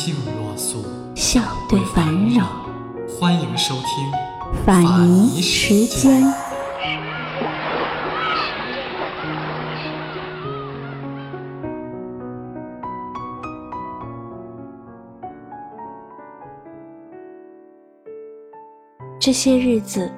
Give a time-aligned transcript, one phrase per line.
[0.00, 0.84] 静若素，
[1.16, 2.46] 笑对烦扰。
[3.08, 6.22] 欢迎收听法尼时间。
[19.18, 20.08] 这些日子，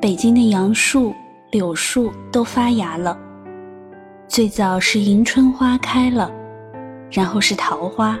[0.00, 1.14] 北京的杨树、
[1.50, 3.14] 柳树都发芽了。
[4.26, 6.32] 最早是迎春花开了，
[7.10, 8.18] 然后是桃花，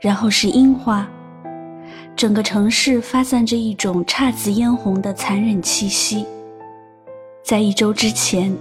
[0.00, 1.08] 然后是樱花。
[2.16, 6.26] 整个城市发散着一种姹紫嫣红的残忍气息。
[7.42, 8.56] 在一周之前，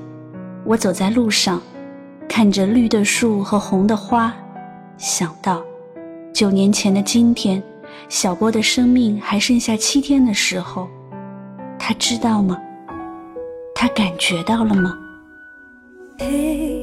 [0.66, 1.62] 我走在路上，
[2.28, 4.34] 看着绿的树和红的花，
[4.98, 5.62] 想到
[6.34, 7.62] 九年前的今天。
[8.10, 10.88] 小波的生命还剩下七天的时候，
[11.80, 12.60] 他知道吗？
[13.74, 14.98] 他感觉到了吗？
[16.20, 16.83] 嘿，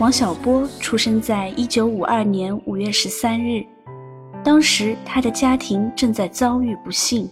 [0.00, 3.62] 王小波出生在一九五二年五月十三日，
[4.42, 7.28] 当时他的家庭正在遭遇不幸，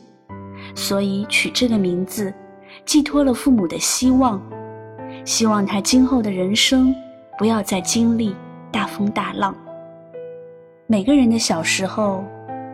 [0.74, 2.32] 所以取这个名字。
[2.84, 4.38] 寄托了父母的希望，
[5.24, 6.94] 希望他今后的人生
[7.38, 8.36] 不要再经历
[8.70, 9.54] 大风大浪。
[10.86, 12.22] 每个人的小时候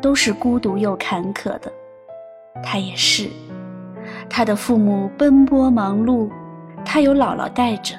[0.03, 1.72] 都是孤独又坎坷的，
[2.65, 3.31] 他也是。
[4.28, 6.28] 他的父母奔波忙碌，
[6.84, 7.94] 他有姥姥带着。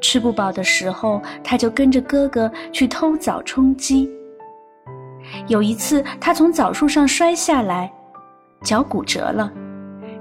[0.00, 4.08] 吃不饱的时候，他就跟着哥哥去偷枣充饥。
[5.46, 7.92] 有一次，他从枣树上摔下来，
[8.62, 9.50] 脚骨折了。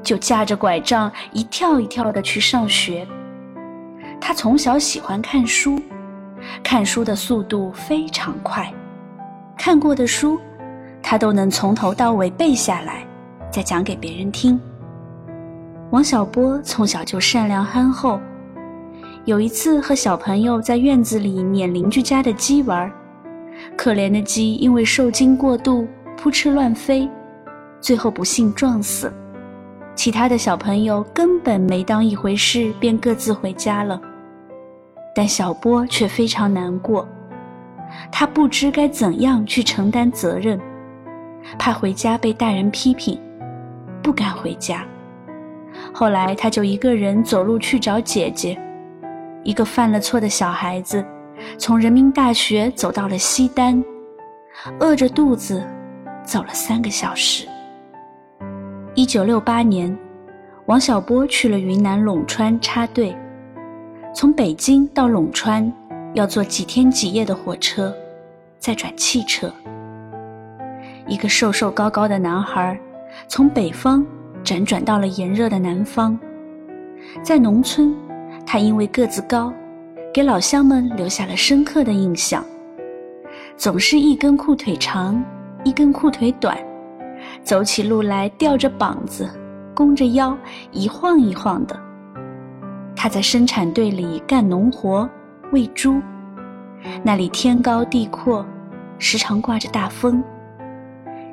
[0.01, 3.05] 就架着拐杖一跳一跳的去上学。
[4.19, 5.77] 他从小喜欢看书，
[6.63, 8.73] 看书的速度非常快，
[9.57, 10.39] 看过的书，
[11.03, 13.05] 他都能从头到尾背下来，
[13.51, 14.59] 再讲给别人听。
[15.91, 18.21] 王小波从小就善良憨厚，
[19.29, 22.91] 有一次和小朋友在院子里撵邻居家的鸡玩，
[23.77, 27.07] 可怜的鸡因为受惊过度，扑哧乱飞，
[27.79, 29.13] 最后不幸撞死。
[29.93, 34.01] 其他的小朋友根本没当一回事，便各自回家了。
[35.13, 37.07] 但小波却非常难过，
[38.11, 40.59] 他不知该怎样去承担责任，
[41.59, 43.21] 怕回家被大人批评，
[44.01, 44.83] 不敢回家。
[45.93, 48.59] 后来他就一个人走路去找姐姐，
[49.43, 51.03] 一个犯了错的小孩子，
[51.57, 53.83] 从人民大学走到了西单，
[54.79, 55.63] 饿着肚子
[56.23, 57.47] 走了三个小时。
[58.95, 59.97] 一九六八年，
[60.65, 63.15] 王小波去了云南陇川插队。
[64.13, 65.71] 从北京到陇川
[66.13, 67.95] 要坐几天几夜的火车，
[68.57, 69.51] 再转汽车。
[71.07, 72.77] 一个瘦瘦高高的男孩，
[73.27, 74.05] 从北方
[74.43, 76.19] 辗转到了炎热的南方。
[77.23, 77.95] 在农村，
[78.51, 79.53] 他因为个子高，
[80.11, 82.43] 给老乡们留下了深刻的印象。
[83.55, 85.23] 总是一根裤腿长，
[85.63, 86.57] 一根裤腿短。
[87.43, 89.29] 走起路来吊着膀子，
[89.75, 90.35] 弓着腰，
[90.71, 91.79] 一晃一晃的。
[92.95, 95.07] 他在生产队里干农活，
[95.51, 96.01] 喂猪。
[97.03, 98.43] 那里天高地阔，
[98.97, 100.23] 时常刮着大风。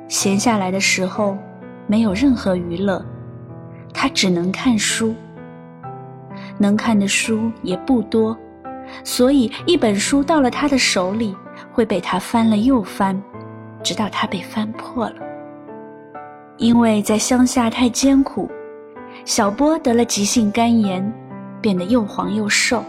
[0.07, 1.35] 闲下来的时候，
[1.87, 3.03] 没有任何娱乐，
[3.91, 5.15] 他只能看书。
[6.57, 8.37] 能看的书也不多，
[9.03, 11.35] 所以一本书到了他的手里，
[11.71, 13.21] 会被他翻了又翻，
[13.83, 15.15] 直到他被翻破了。
[16.57, 18.49] 因为在乡下太艰苦，
[19.23, 21.13] 小波得了急性肝炎，
[21.61, 22.83] 变得又黄又瘦。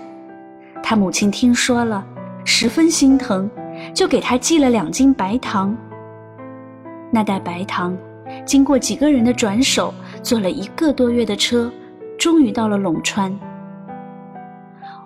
[0.83, 2.07] 他母亲听说了，
[2.45, 3.51] 十分心疼，
[3.93, 5.77] 就给他寄了两斤白糖。
[7.11, 7.97] 那袋白糖，
[8.47, 9.93] 经过几个人的转手，
[10.23, 11.71] 坐了一个多月的车，
[12.19, 13.39] 终于到了陇川。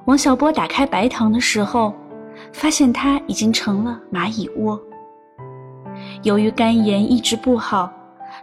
[0.05, 1.95] 王小波打开白糖的时候，
[2.53, 4.81] 发现它已经成了蚂蚁窝。
[6.23, 7.93] 由于肝炎一直不好，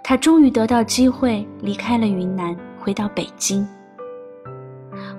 [0.01, 3.67] 他终于得到机会离开了云南，回到北京。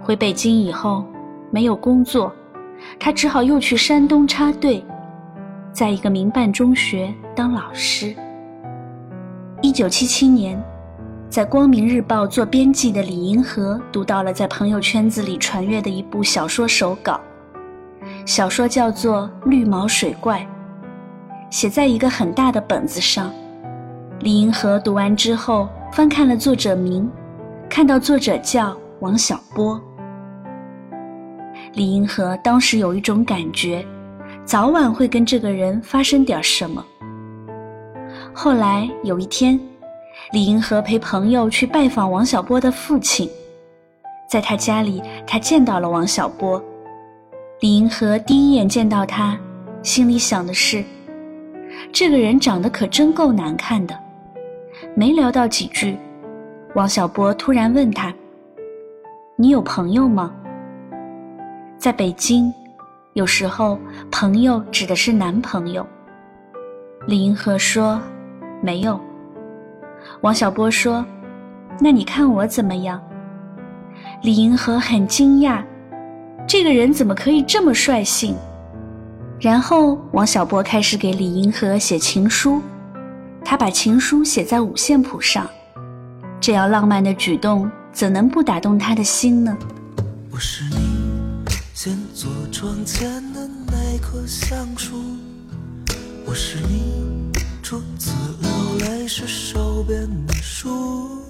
[0.00, 1.04] 回北京以后，
[1.50, 2.32] 没有工作，
[2.98, 4.82] 他只好又去山东插队，
[5.72, 8.14] 在一个民办中学当老师。
[9.60, 10.62] 一九七七年，
[11.31, 17.21] 在《光明日报》做编辑的李银河读到了在朋友圈子里传阅的一部小说手稿，
[18.27, 20.41] 小说叫做《绿毛水怪》，
[21.49, 23.32] 写在一个很大的本子上。
[24.19, 27.09] 李银河读完之后，翻看了作者名，
[27.69, 29.81] 看到作者叫王小波。
[31.75, 33.87] 李银河当时有一种感觉，
[34.44, 36.85] 早晚会跟这个人发生点什么。
[38.35, 39.61] 后来有一天，
[40.32, 43.29] 李银河陪朋友去拜访王小波的父亲，
[44.29, 46.62] 在他家里，他见到了王小波。
[47.59, 49.37] 李银河第一眼见到他，
[49.82, 50.85] 心里想的是：
[51.93, 53.99] 这个人长得可真够难看的。
[54.94, 55.99] 没聊到几句，
[56.77, 58.15] 王小波突然问他
[59.35, 60.32] ：“你有朋友吗？”
[61.77, 62.55] 在北京，
[63.15, 63.77] 有时候
[64.12, 65.85] 朋友指的是男朋友。
[67.06, 68.00] 李银河说。
[68.62, 69.00] 没有，
[70.20, 71.04] 王小波说
[71.80, 73.00] ：“那你看我怎么样？”
[74.22, 75.64] 李银河很惊讶，
[76.46, 78.36] 这个人怎么可以这么率性？
[79.40, 82.60] 然后王小波开始给李银河写情书，
[83.42, 85.48] 他把情书写在五线谱上，
[86.38, 89.56] 这样浪漫的举动怎能不打动他的心呢？
[90.30, 90.76] 我是你
[91.72, 94.96] 先坐窗前的那棵橡树，
[96.26, 97.30] 我是你
[97.70, 98.50] 初次流。
[98.81, 101.22] 泪是手边的书，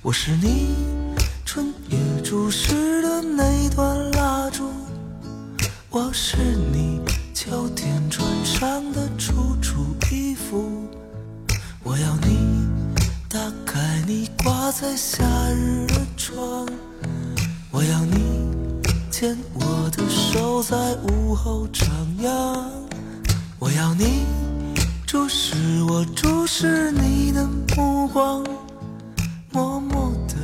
[0.00, 0.76] 我是你
[1.44, 4.70] 春夜注视的那段蜡烛，
[5.90, 6.36] 我是
[6.72, 7.00] 你
[7.34, 10.86] 秋天穿上的楚楚衣服，
[11.82, 12.68] 我要你
[13.28, 16.68] 打开你挂在夏日的窗，
[17.72, 18.54] 我要你
[19.10, 21.88] 牵我的手在午后徜
[22.22, 22.62] 徉，
[23.58, 24.45] 我要你。
[25.06, 25.54] 注视
[25.88, 28.44] 我，注视你的目光，
[29.52, 30.34] 默默的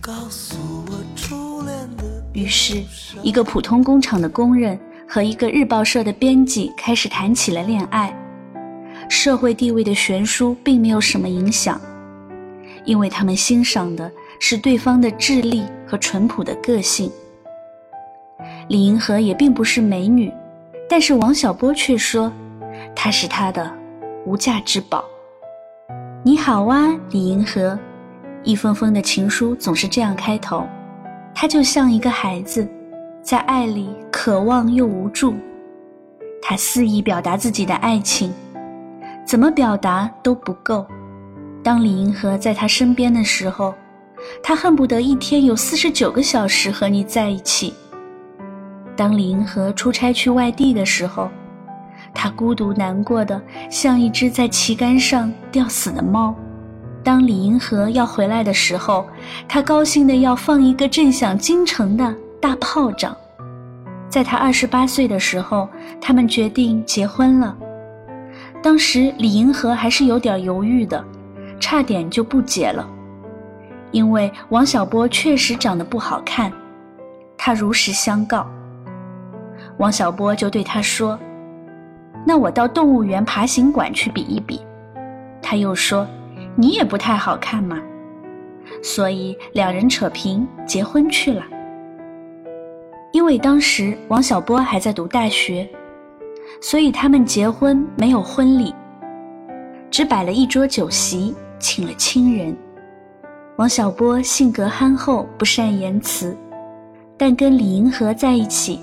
[0.00, 0.56] 告诉
[0.88, 2.02] 我初恋的。
[2.32, 2.82] 于是，
[3.22, 4.76] 一个普通工厂的工人
[5.08, 8.12] 和一个日报社的编辑开始谈起了恋爱。
[9.08, 11.80] 社会地位的悬殊并没有什么影响，
[12.84, 14.10] 因为他们欣赏的
[14.40, 17.08] 是对方的智力和淳朴的个性。
[18.68, 20.32] 李银河也并不是美女，
[20.88, 22.32] 但是王小波却说，
[22.96, 23.77] 她是他的。
[24.28, 25.02] 无价之宝。
[26.22, 27.78] 你好啊，李银河，
[28.44, 30.66] 一封封的情书总是这样开头。
[31.34, 32.68] 他就像一个孩子，
[33.22, 35.34] 在爱里渴望又无助。
[36.42, 38.30] 他肆意表达自己的爱情，
[39.24, 40.86] 怎么表达都不够。
[41.62, 43.74] 当李银河在他身边的时候，
[44.42, 47.72] 他恨不得一天有四十九个小时和你在一起。
[48.94, 51.30] 当李银河出差去外地的时候，
[52.20, 56.34] 他孤独难过的像一只在旗杆上吊死的猫。
[57.04, 59.06] 当李银河要回来的时候，
[59.46, 63.16] 他高兴的要放一个震响京城的大炮仗。
[64.08, 65.68] 在他二十八岁的时候，
[66.00, 67.56] 他们决定结婚了。
[68.60, 71.04] 当时李银河还是有点犹豫的，
[71.60, 72.84] 差点就不结了，
[73.92, 76.52] 因为王小波确实长得不好看。
[77.36, 78.44] 他如实相告，
[79.76, 81.16] 王小波就对他说。
[82.26, 84.60] 那我到动物园爬行馆去比一比。
[85.40, 86.06] 他又说
[86.56, 87.80] ：“你也不太好看嘛。”
[88.82, 91.42] 所以两人扯平，结婚去了。
[93.12, 95.66] 因为当时王小波还在读大学，
[96.60, 98.74] 所以他们结婚没有婚礼，
[99.90, 102.54] 只摆了一桌酒席，请了亲人。
[103.56, 106.36] 王小波性格憨厚，不善言辞，
[107.16, 108.80] 但跟李银河在一起，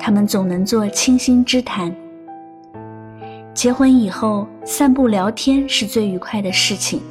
[0.00, 1.94] 他们总能做倾心之谈。
[3.58, 7.02] 结婚以后，散步聊天是最愉快的事情。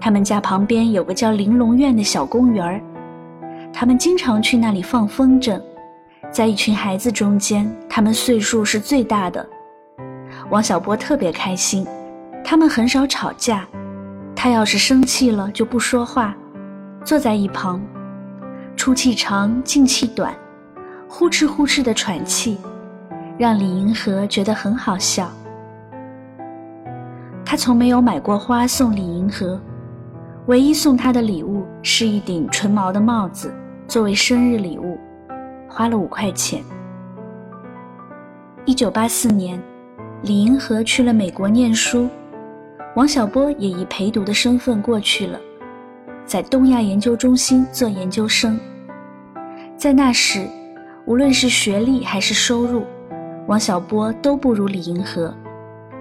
[0.00, 2.80] 他们家旁边有个叫玲珑院的小公园儿，
[3.72, 5.60] 他们经常去那里放风筝，
[6.30, 9.44] 在一群孩子中间，他们岁数是最大的。
[10.50, 11.84] 王小波特别开心，
[12.44, 13.66] 他们很少吵架。
[14.36, 16.32] 他要是生气了就不说话，
[17.04, 17.82] 坐在一旁，
[18.76, 20.32] 出气长，进气短，
[21.08, 22.56] 呼哧呼哧的喘气，
[23.36, 25.28] 让李银河觉得很好笑。
[27.52, 29.60] 他从没有买过花送李银河，
[30.46, 33.54] 唯一送他的礼物是一顶纯毛的帽子，
[33.86, 34.98] 作为生日礼物，
[35.68, 36.64] 花了五块钱。
[38.64, 39.60] 一九八四年，
[40.22, 42.08] 李银河去了美国念书。
[42.96, 45.38] 王小波也以陪读的身份过去了，
[46.24, 48.58] 在东亚研究中心做研究生。
[49.76, 50.48] 在那时，
[51.04, 52.86] 无论是学历还是收入，
[53.46, 55.34] 王小波都不如李银河，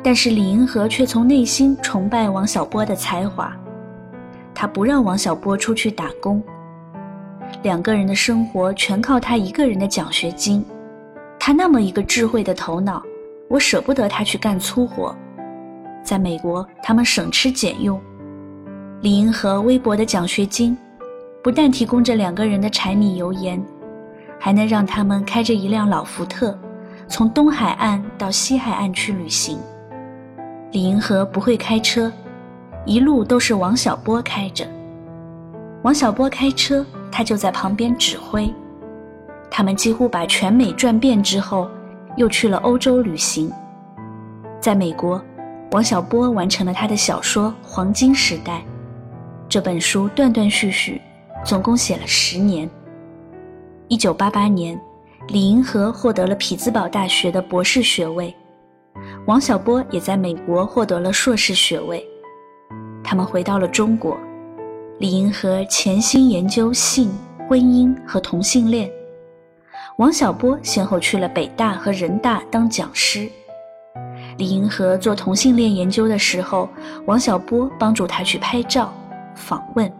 [0.04, 3.56] 但是李银河却从内心崇拜王小波的才华。
[4.54, 6.44] 他不让王小波出去打工，
[7.64, 10.64] 两个人的生活全靠他一个人的奖学金。
[11.40, 13.02] 他那么一个智慧的头脑，
[13.48, 15.16] 我舍不得他去干粗活。
[16.04, 18.00] 在美国，他们省吃俭用。
[19.02, 20.78] 李银河微薄的奖学金，
[21.44, 23.64] 不但提供着两个人的柴米油盐，
[24.40, 26.56] 还能让他们开着一辆老福特，
[27.08, 29.58] 从东海岸到西海岸去旅行。
[30.72, 32.12] 李银河不会开车，
[32.86, 34.66] 一路都是王小波开着。
[35.84, 38.54] 王小波开车，他就在旁边指挥。
[39.50, 41.70] 他们几乎把全美转遍之后，
[42.16, 43.52] 又去了欧洲旅行。
[44.60, 45.22] 在美国。
[45.72, 48.58] 王小波完成了他的小说《黄金时代》，
[49.48, 51.02] 这本书断断续续，
[51.46, 52.70] 总共写了十年。
[53.88, 54.78] 一九八八年，
[55.30, 58.36] 李银河获得了匹兹堡大学的博士学位，
[59.28, 62.04] 王小波也在美国获得了硕士学位。
[63.04, 64.18] 他们回到了中国，
[64.98, 67.12] 李银河潜心研究性、
[67.48, 68.90] 婚姻和同性恋，
[69.98, 73.30] 王小波先后去了北大和人大当讲师。
[74.38, 76.68] 李银河做同性恋研究的时候，
[77.06, 78.92] 王小波帮助他去拍照、
[79.36, 79.92] 访问。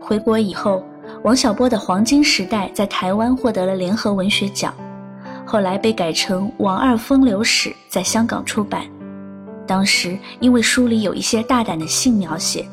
[0.00, 0.82] 回国以后，
[1.22, 4.72] 王小波的《黄金时代》在台湾获得了联合文学奖，
[5.52, 8.86] 后来被改成《王二风流史》在香港出版。
[9.66, 12.66] 当时因为书里有一些大胆的性描写，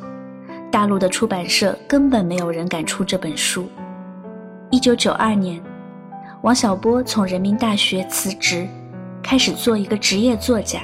[0.72, 3.68] 大陆的出版社根本没有人敢出这本书。
[4.72, 5.62] 一九九二年，
[6.42, 8.66] 王小波从人民大学辞职。
[9.22, 10.80] 开始做一个职业作家，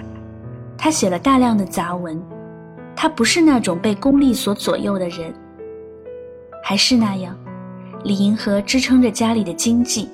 [0.78, 2.22] 他写了大量的杂文。
[2.94, 5.34] 他不是那种被功利所左右的人。
[6.62, 7.34] 还是那样，
[8.04, 10.10] 李银河支撑着家里的经济，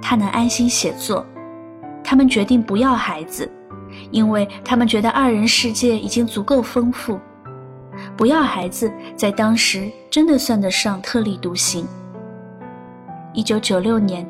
[0.00, 1.24] 他能安心写作。
[2.02, 3.50] 他们决定不要孩子，
[4.10, 7.18] 因为他们觉得二人世界已经足够丰富。
[8.16, 11.86] 不要孩子，在当时真的算得上特立独行。
[13.32, 14.26] 一九九六年。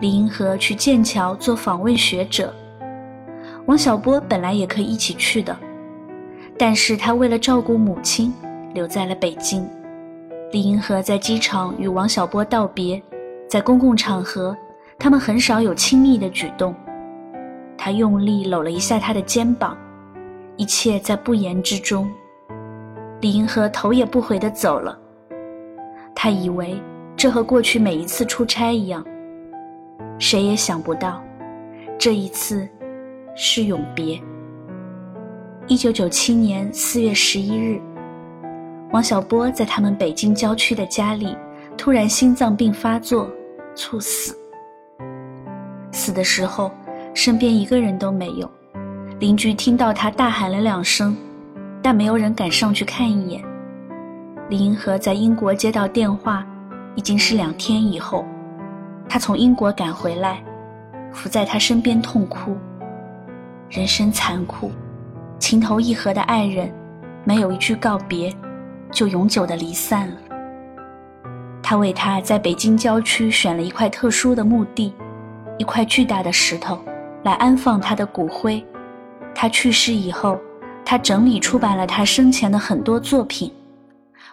[0.00, 2.54] 李银河去剑桥做访问学者，
[3.66, 5.54] 王小波本来也可以一起去的，
[6.56, 8.32] 但是他为了照顾母亲，
[8.72, 9.68] 留在了北京。
[10.52, 13.02] 李银河在机场与王小波道别，
[13.46, 14.56] 在公共场合，
[15.00, 16.74] 他们很少有亲密的举动。
[17.76, 19.74] 他用力搂了一下他的肩膀，
[20.58, 22.08] 一切在不言之中。
[23.22, 24.98] 李银河头也不回地走了。
[26.14, 26.78] 他以为
[27.16, 29.02] 这和过去每一次出差一样。
[30.18, 31.22] 谁也想不到，
[31.98, 32.68] 这一次
[33.34, 34.20] 是永别。
[35.66, 37.80] 一九九七年四月十一日，
[38.92, 41.34] 王小波在他们北京郊区的家里
[41.78, 43.30] 突然心脏病发作，
[43.74, 44.36] 猝死。
[45.92, 46.70] 死的时候，
[47.14, 48.50] 身边一个人都没有。
[49.18, 51.16] 邻居听到他大喊了两声，
[51.82, 53.42] 但没有人敢上去看一眼。
[54.48, 56.46] 李银河在英国接到电话，
[56.94, 58.24] 已经是两天以后。
[59.08, 60.42] 他从英国赶回来，
[61.12, 62.56] 伏在他身边痛哭。
[63.68, 64.72] 人生残酷，
[65.38, 66.72] 情投意合的爱人，
[67.24, 68.34] 没有一句告别，
[68.90, 70.16] 就永久的离散了。
[71.62, 74.92] 他为他在北京郊区选了一块特殊的墓地，
[75.60, 76.78] 一块巨大的石头，
[77.22, 78.64] 来安放他的骨灰。
[79.34, 80.40] 他去世以后，
[80.86, 83.52] 他整理出版了他生前的很多作品。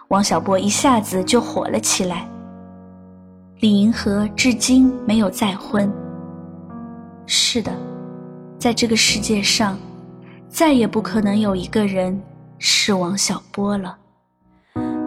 [0.08, 2.26] 王小波一下子就火了起来。
[3.60, 5.92] 李银河至今没有再婚。
[7.26, 7.74] 是的，
[8.58, 9.78] 在这个世界上，
[10.48, 12.18] 再也不可能有一个人
[12.58, 13.98] 是王小波了。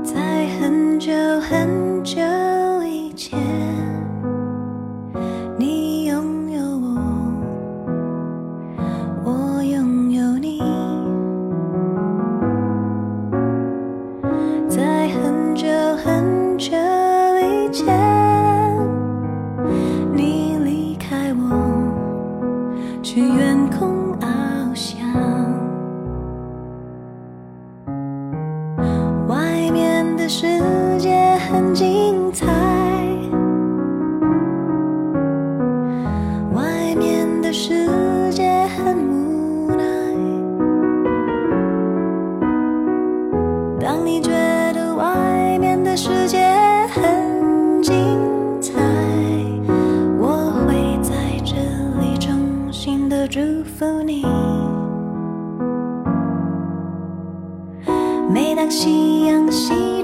[0.04, 1.10] 在很久
[1.40, 1.79] 很
[58.82, 59.99] 夕阳西